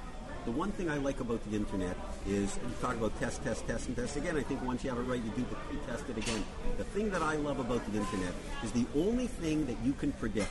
[0.48, 1.94] The one thing I like about the internet
[2.26, 4.16] is you talk about test, test, test, and test.
[4.16, 6.42] Again, I think once you have it right, you do the, you test it again.
[6.78, 8.32] The thing that I love about the internet
[8.64, 10.48] is the only thing that you can predict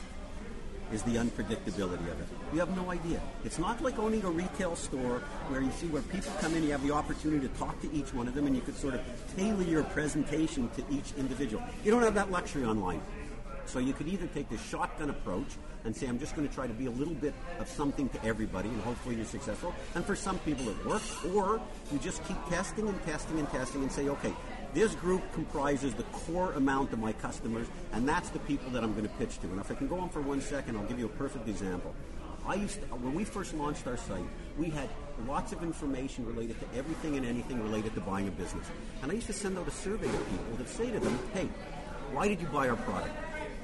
[0.92, 2.28] is the unpredictability of it.
[2.52, 3.20] You have no idea.
[3.44, 6.70] It's not like owning a retail store where you see where people come in, you
[6.70, 9.00] have the opportunity to talk to each one of them, and you could sort of
[9.36, 11.60] tailor your presentation to each individual.
[11.84, 13.02] You don't have that luxury online.
[13.68, 15.46] So you could either take the shotgun approach
[15.84, 18.24] and say, I'm just going to try to be a little bit of something to
[18.24, 19.74] everybody, and hopefully you're successful.
[19.94, 21.14] And for some people it works.
[21.34, 21.60] Or
[21.92, 24.32] you just keep testing and testing and testing and say, okay,
[24.72, 28.92] this group comprises the core amount of my customers, and that's the people that I'm
[28.92, 29.46] going to pitch to.
[29.48, 31.94] And if I can go on for one second, I'll give you a perfect example.
[32.46, 34.24] I used to, when we first launched our site,
[34.56, 34.88] we had
[35.26, 38.66] lots of information related to everything and anything related to buying a business.
[39.02, 41.48] And I used to send out a survey to people that say to them, hey,
[42.12, 43.14] why did you buy our product?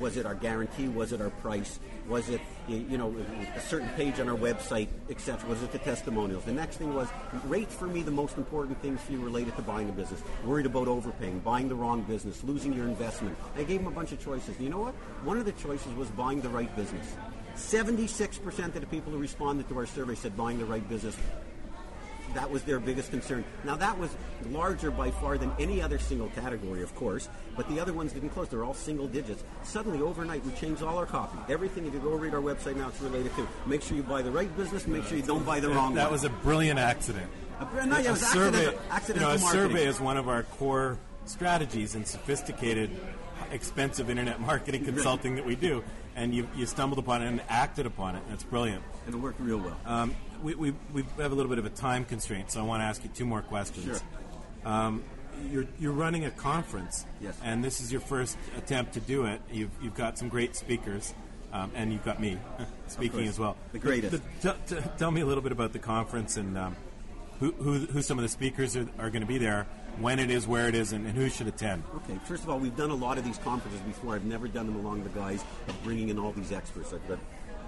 [0.01, 0.89] Was it our guarantee?
[0.89, 1.79] Was it our price?
[2.09, 3.15] Was it, you know,
[3.55, 5.49] a certain page on our website, etc.?
[5.49, 6.45] Was it the testimonials?
[6.45, 7.09] The next thing was,
[7.47, 7.75] rates.
[7.75, 10.21] for me the most important things for you related to buying a business.
[10.45, 13.37] Worried about overpaying, buying the wrong business, losing your investment.
[13.57, 14.59] I gave them a bunch of choices.
[14.61, 14.95] You know what?
[15.25, 17.15] One of the choices was buying the right business.
[17.57, 21.17] 76% of the people who responded to our survey said buying the right business
[22.35, 23.45] that was their biggest concern.
[23.65, 24.11] Now that was
[24.51, 28.31] larger by far than any other single category, of course, but the other ones didn't
[28.31, 28.49] close.
[28.49, 29.43] They're all single digits.
[29.63, 31.39] Suddenly, overnight, we changed all our copy.
[31.53, 34.23] Everything, if you go read our website now, it's related to make sure you buy
[34.23, 35.95] the right business, make sure you don't buy the wrong one.
[35.95, 36.13] That one.
[36.13, 37.31] was a brilliant accident.
[37.61, 39.77] A br- no, yeah, it was survey, accidental- accidental you know, a marketing.
[39.77, 42.91] survey is one of our core strategies in sophisticated,
[43.53, 45.83] expensive internet marketing consulting that we do.
[46.17, 48.23] And you, you stumbled upon it and acted upon it.
[48.27, 48.83] And it's brilliant.
[49.07, 49.77] And it worked real well.
[49.85, 50.15] Um,
[50.45, 52.85] we, we, we have a little bit of a time constraint, so I want to
[52.85, 53.87] ask you two more questions.
[53.87, 54.71] Sure.
[54.71, 55.03] Um,
[55.51, 57.37] you're, you're running a conference, Yes.
[57.43, 59.41] and this is your first attempt to do it.
[59.51, 61.13] You've, you've got some great speakers,
[61.53, 62.39] um, and you've got me
[62.89, 63.57] speaking as well.
[63.73, 64.23] The greatest.
[64.43, 66.77] T- t- tell me a little bit about the conference and um,
[67.41, 69.67] who, who, who some of the speakers are, are going to be there,
[69.99, 71.83] when it is, where it is, and, and who should attend.
[71.97, 74.15] Okay, first of all, we've done a lot of these conferences before.
[74.15, 76.93] I've never done them along the guise of bringing in all these experts.
[76.93, 77.19] I've got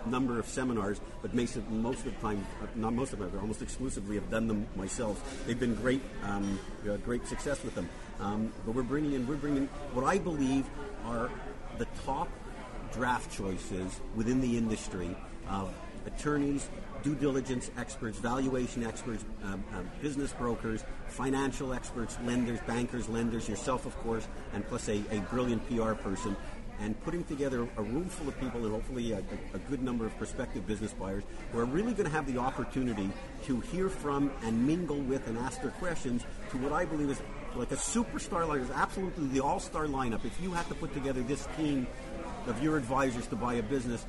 [0.06, 3.30] number of seminars, but most of, most of the time, uh, not most of them,
[3.30, 5.44] but almost exclusively have done them myself.
[5.46, 7.88] They've been great, um, had great success with them.
[8.20, 10.66] Um, but we're bringing in, we're bringing what I believe
[11.04, 11.30] are
[11.78, 12.28] the top
[12.92, 15.14] draft choices within the industry
[15.48, 15.72] of
[16.06, 16.68] attorneys,
[17.02, 23.86] due diligence experts, valuation experts, um, um, business brokers, financial experts, lenders, bankers, lenders, yourself,
[23.86, 26.36] of course, and plus a, a brilliant PR person.
[26.80, 29.22] And putting together a room full of people and hopefully a,
[29.54, 33.10] a, good number of prospective business buyers who are really going to have the opportunity
[33.44, 37.20] to hear from and mingle with and ask their questions to what I believe is
[37.54, 40.24] like a superstar lineup, absolutely the all-star lineup.
[40.26, 41.86] If you had to put together this team
[42.46, 44.04] of your advisors to buy a business,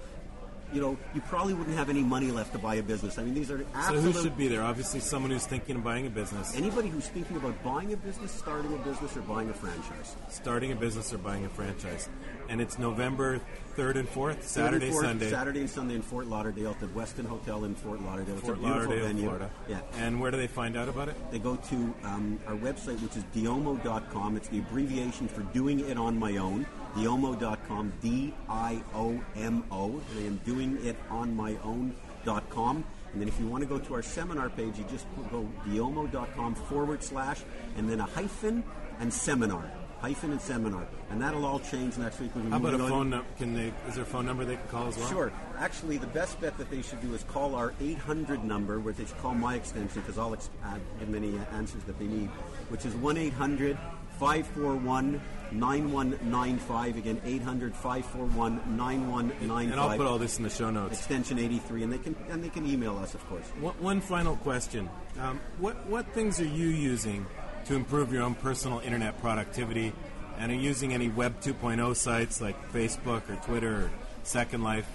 [0.73, 3.17] you know, you probably wouldn't have any money left to buy a business.
[3.17, 4.63] I mean, these are So who should be there?
[4.63, 8.31] Obviously, someone who's thinking of buying a business, Anybody who's thinking about buying a business,
[8.31, 10.15] starting a business, or buying a franchise.
[10.29, 12.09] starting a business, or buying a franchise.
[12.49, 13.41] And it's November
[13.75, 15.29] 3rd and 4th, Saturday, Third and fourth, Sunday.
[15.29, 18.35] Saturday and Sunday in Fort Lauderdale at the Westin Hotel in Fort Lauderdale.
[18.35, 19.23] It's Fort a beautiful Lauderdale, venue.
[19.23, 19.51] Florida.
[19.69, 19.79] Yeah.
[19.97, 21.15] And where do they find out about it?
[21.31, 24.37] They go to um, our website, which is diomo.com.
[24.37, 26.65] It's the abbreviation for doing it on my own.
[26.95, 30.01] Diomo.com, D I O M O.
[30.17, 32.83] I am doing it on my own.com.
[33.13, 36.55] And then if you want to go to our seminar page, you just go diomo.com
[36.55, 37.41] forward slash
[37.77, 38.63] and then a hyphen
[38.99, 39.71] and seminar.
[40.01, 40.85] Hyphen and seminar.
[41.09, 42.35] And that'll all change next week.
[42.35, 43.27] When We'll be How about a phone number?
[43.39, 43.73] Can they?
[43.87, 45.09] Is there a phone number they can call as well?
[45.09, 45.31] Sure.
[45.57, 49.05] Actually, the best bet that they should do is call our 800 number, where they
[49.05, 50.51] should call my extension because I'll ex-
[50.99, 52.27] give them any answers that they need,
[52.69, 53.75] which is 1 800
[54.19, 56.97] 541 9195.
[56.97, 59.71] Again, 800 541 9195.
[59.71, 60.97] And I'll put all this in the show notes.
[60.97, 63.45] Extension 83, and they can and they can email us, of course.
[63.59, 64.89] One, one final question:
[65.19, 67.25] um, What what things are you using
[67.65, 69.93] to improve your own personal internet productivity?
[70.39, 73.91] And are you using any Web 2.0 sites like Facebook or Twitter or
[74.23, 74.87] Second Life?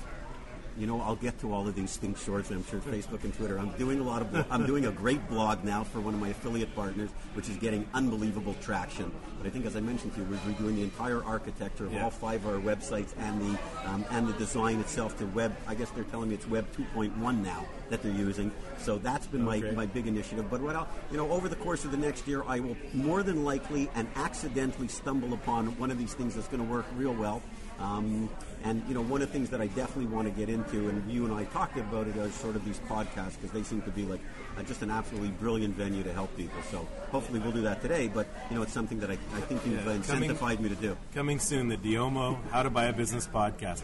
[0.79, 2.57] You know, I'll get to all of these things shortly.
[2.57, 3.59] I'm sure Facebook and Twitter.
[3.59, 4.31] I'm doing a lot of.
[4.33, 7.57] blo- I'm doing a great blog now for one of my affiliate partners, which is
[7.59, 9.13] getting unbelievable traction.
[9.39, 12.05] But I think, as I mentioned to you, we're redoing the entire architecture of Yeah.
[12.05, 13.59] all five of our websites and the
[13.91, 15.55] um, and the design itself to web.
[15.67, 18.51] I guess they're telling me it's Web 2.1 now that they're using.
[18.79, 20.49] So that's been my, my big initiative.
[20.51, 23.23] But what I'll, you know, over the course of the next year, I will more
[23.23, 27.13] than likely and accidentally stumble upon one of these things that's going to work real
[27.13, 27.43] well.
[27.79, 28.29] Um,
[28.65, 31.11] and you know, one of the things that I definitely want to get into, and
[31.11, 33.91] you and I talked about it, are sort of these podcasts because they seem to
[33.91, 34.21] be like
[34.59, 36.61] uh, just an absolutely brilliant venue to help people.
[36.71, 38.09] So hopefully we'll do that today.
[38.09, 40.69] But you know, it's something that I, I think you've Yeah, uh, coming- incentivized me
[40.69, 40.97] to do.
[41.15, 43.83] Coming soon, the Diomo How to Buy a Business podcast.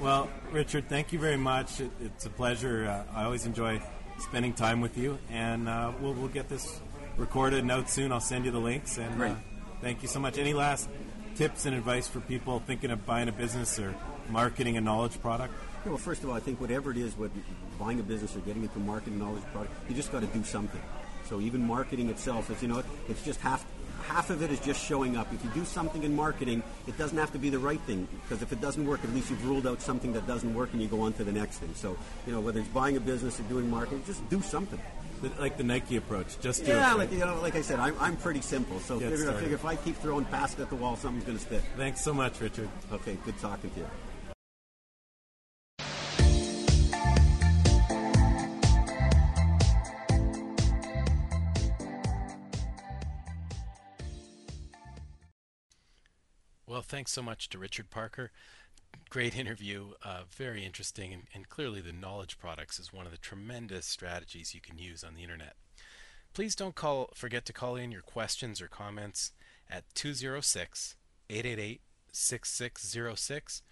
[0.00, 1.80] Well, Richard, thank you very much.
[1.80, 2.86] It, it's a pleasure.
[2.86, 3.80] Uh, I always enjoy
[4.18, 6.80] spending time with you, and uh, we'll, we'll get this
[7.16, 8.12] recorded and out soon.
[8.12, 8.98] I'll send you the links.
[8.98, 9.30] And Great.
[9.32, 9.36] Uh,
[9.80, 10.36] thank you so much.
[10.38, 10.88] Any last
[11.36, 13.94] tips and advice for people thinking of buying a business or
[14.30, 15.52] marketing a knowledge product?
[15.84, 17.30] Yeah, well, first of all, I think whatever it is, what
[17.78, 20.80] buying a business or getting into marketing knowledge product, you just got to do something.
[21.28, 23.66] So even marketing itself is, you know, it's just half
[24.08, 25.32] half of it is just showing up.
[25.32, 28.42] If you do something in marketing, it doesn't have to be the right thing because
[28.42, 30.88] if it doesn't work, at least you've ruled out something that doesn't work and you
[30.88, 31.70] go on to the next thing.
[31.74, 31.96] So,
[32.26, 34.80] you know, whether it's buying a business or doing marketing, just do something.
[35.38, 36.98] Like the Nike approach, just do Yeah, it.
[36.98, 38.78] like you know, like I said, I'm, I'm pretty simple.
[38.80, 41.38] So Get figure, I figure if I keep throwing past at the wall, something's going
[41.38, 41.62] to stick.
[41.76, 42.68] Thanks so much, Richard.
[42.92, 43.86] Okay, good talking to you.
[56.86, 58.30] Thanks so much to Richard Parker.
[59.10, 63.18] Great interview, uh, very interesting, and, and clearly the knowledge products is one of the
[63.18, 65.54] tremendous strategies you can use on the internet.
[66.32, 69.32] Please don't call, forget to call in your questions or comments
[69.70, 70.96] at 206
[71.28, 71.80] 888
[72.12, 73.62] 6606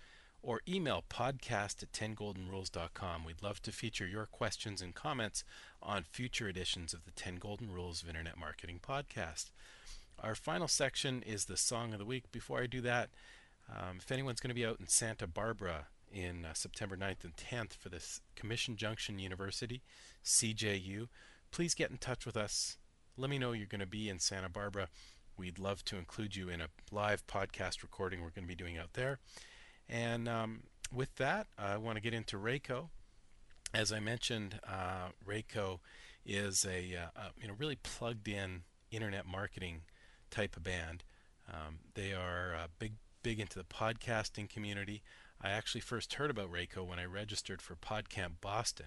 [0.43, 3.25] or email podcast at 10goldenrules.com.
[3.25, 5.43] We'd love to feature your questions and comments
[5.83, 9.51] on future editions of the 10 Golden Rules of Internet Marketing podcast.
[10.23, 12.31] Our final section is the Song of the Week.
[12.33, 13.11] Before I do that,
[13.69, 17.37] um, if anyone's going to be out in Santa Barbara in uh, September 9th and
[17.37, 19.83] 10th for this Commission Junction University,
[20.25, 21.09] CJU,
[21.51, 22.79] please get in touch with us.
[23.17, 24.89] Let me know you're going to be in Santa Barbara.
[25.37, 28.79] We'd love to include you in a live podcast recording we're going to be doing
[28.79, 29.19] out there.
[29.89, 30.62] And um,
[30.93, 32.89] with that, I want to get into Rayko.
[33.75, 35.81] As I mentioned, uh, Rayko
[36.25, 39.83] is a, uh, you know really plugged in internet marketing
[40.35, 41.05] type of band.
[41.49, 45.03] Um, they are uh, big big into the podcasting community.
[45.41, 48.87] I actually first heard about Rayko when I registered for PodCamp Boston,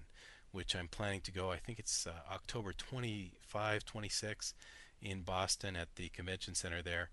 [0.52, 1.52] which I'm planning to go.
[1.52, 4.54] I think it's uh, October 25, 26
[5.02, 7.10] in Boston at the convention center there.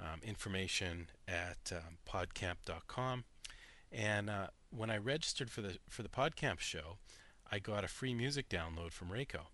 [0.00, 3.24] Um, information at um, podcamp.com.
[3.90, 6.98] And uh, when I registered for the for the PodCamp show,
[7.50, 9.46] I got a free music download from Rayko.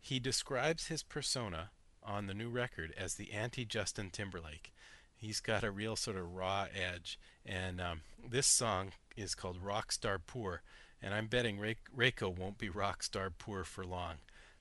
[0.00, 1.70] He describes his persona
[2.08, 4.72] on the new record as the anti Justin Timberlake.
[5.14, 10.18] He's got a real sort of raw edge, and um, this song is called Rockstar
[10.24, 10.62] Poor,
[11.02, 14.14] and I'm betting Ray- Rayko won't be Rockstar Poor for long.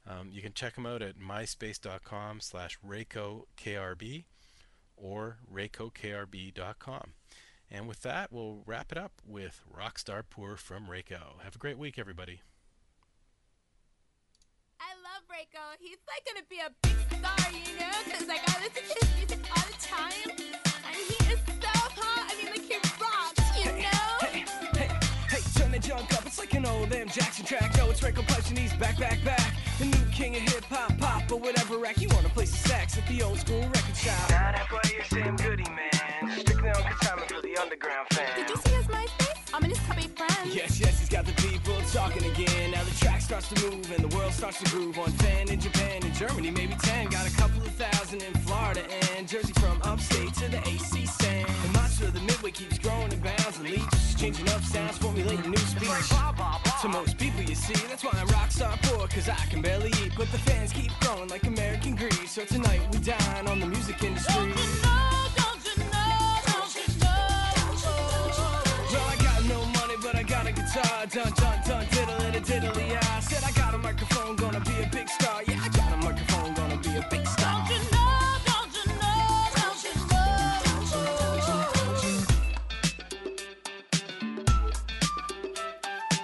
[0.08, 4.24] Um, you can check him out at myspace.com slash RaykoKRB
[4.96, 7.14] or RaykoKRB.com.
[7.70, 11.42] And with that, we'll wrap it up with Rockstar Poor from Rayko.
[11.44, 12.42] Have a great week, everybody.
[14.80, 15.76] I love Rayko.
[15.80, 17.98] He's like gonna be a big star, you know?
[18.12, 20.30] Cause like I listen to his music all the time.
[20.88, 22.30] And he is so hot.
[22.30, 24.08] I mean, like he rocks, you know?
[24.78, 24.90] Hey,
[25.30, 26.26] hey, turn the junk up.
[26.26, 27.08] It's like an old M.
[27.10, 27.76] Jackson track.
[27.78, 29.54] No, it's Rico Punch and he's back, back, back.
[29.80, 32.00] The new king of hip hop, pop, or whatever rack.
[32.02, 34.30] You wanna play some sax at the old school record shop.
[34.30, 36.40] Now that boy, you're Sam Goody, man.
[36.40, 38.67] Strictly on consignment for the underground fan.
[39.58, 40.54] I'm in his top eight friends.
[40.54, 42.70] Yes, yes, he's got the people talking again.
[42.70, 45.00] Now the track starts to move and the world starts to groove.
[45.00, 47.08] On fan in Japan and Germany, maybe 10.
[47.08, 48.84] Got a couple of thousand in Florida
[49.16, 51.50] and Jersey from upstate to the AC sand.
[51.64, 53.60] The monster of the midway keeps growing in bounds.
[53.60, 55.90] Elite just changing up sounds, formulating new speech.
[56.82, 60.12] To most people, you see, that's why I'm rockstar poor, cause I can barely eat.
[60.16, 62.14] But the fans keep growing like American greed.
[62.28, 64.54] So tonight we dine on the music industry.
[71.10, 71.32] Guitar.
[71.32, 72.98] Dun dun dun, diddly diddly.
[73.04, 75.42] I said I got a microphone, gonna be a big star.
[75.48, 77.68] Yeah, I got a microphone, gonna be a big star.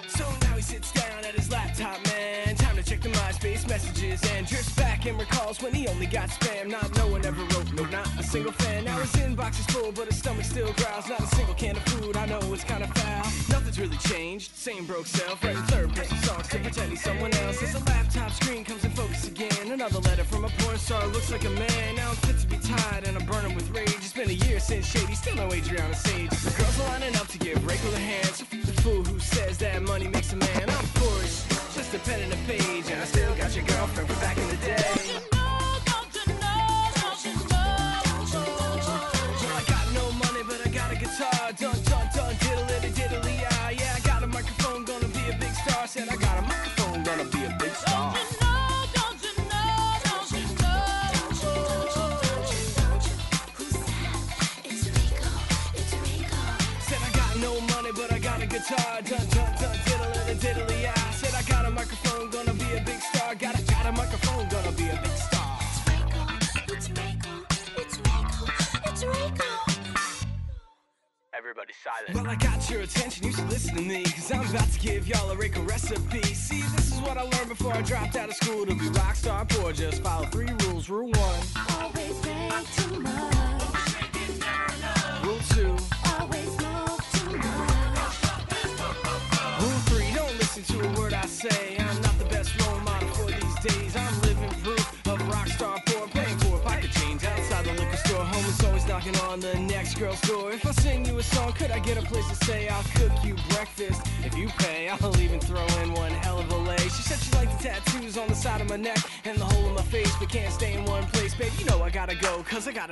[0.07, 2.55] So now he sits down at his laptop, man.
[2.55, 6.29] Time to check the MySpace messages and drifts back and recalls when he only got
[6.29, 6.69] spam.
[6.69, 8.86] Not no one ever wrote, no, not a single fan.
[8.86, 11.07] Now his inbox is full, but his stomach still growls.
[11.09, 13.53] Not a single can of food, I know it's kinda foul.
[13.74, 15.43] Nothing's really changed, same broke self.
[15.43, 17.63] Writing third person songs to pretend he's someone else.
[17.63, 19.71] As the laptop screen comes in focus again.
[19.71, 21.95] Another letter from a porn star, looks like a man.
[21.95, 23.89] Now I'm fit to be tied and I'm burning with rage.
[23.89, 26.30] It's been a year since Shady, still no Adriana Sage.
[26.30, 28.28] The girls are lining up to give Rachel a hand.
[28.28, 30.69] So the fool who says that money makes a man.
[30.69, 34.19] I'm Forrest, just a pen and a page, and I still got your girlfriend from
[34.19, 34.86] back in the day.
[35.32, 35.41] Well,
[39.57, 41.51] I got no money, but I got a guitar.
[41.57, 41.82] Dun
[73.76, 76.32] to me, cause I'm about to give y'all a Rico recipe.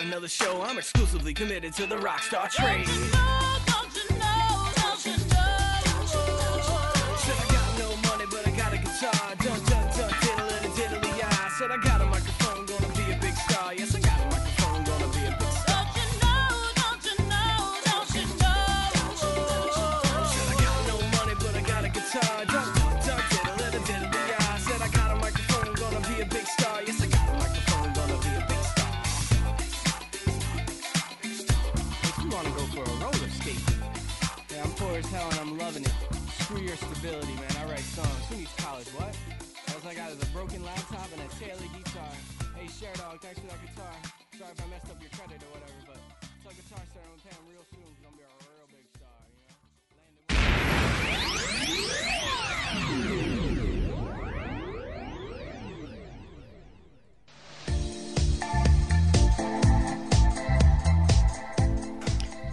[0.01, 0.61] Another show.
[0.61, 2.87] I'm exclusively committed to the rockstar trade.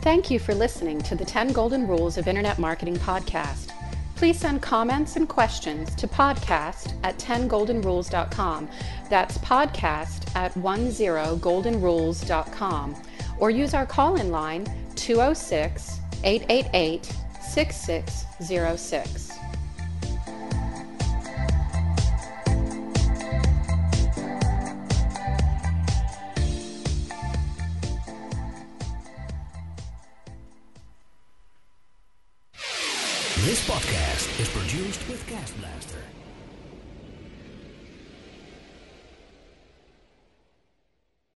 [0.08, 3.72] Thank you for listening to the 10 Golden Rules of Internet Marketing podcast.
[4.16, 8.70] Please send comments and questions to podcast at 10goldenrules.com.
[9.10, 12.96] That's podcast at 10goldenrules.com.
[13.38, 14.64] Or use our call in line
[14.96, 19.27] 206 888 6606.